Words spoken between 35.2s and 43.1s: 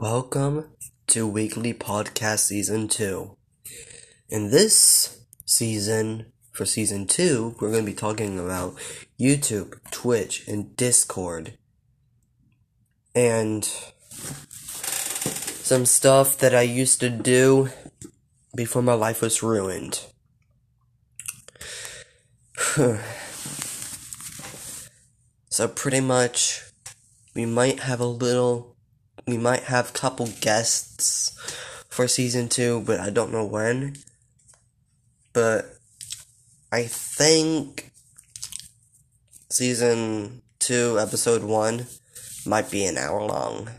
But I think season two, episode one, might be an